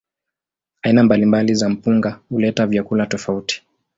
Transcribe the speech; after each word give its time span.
Aina 0.81 1.03
mbalimbali 1.03 1.55
za 1.55 1.69
mpunga 1.69 2.19
huleta 2.29 2.65
vyakula 2.67 3.05
tofauti. 3.05 3.63